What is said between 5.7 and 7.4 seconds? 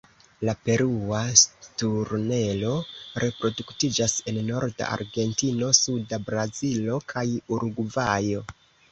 suda Brazilo, kaj